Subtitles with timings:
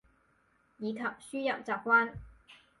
[0.79, 1.03] 以及輸
[1.55, 2.13] 入習慣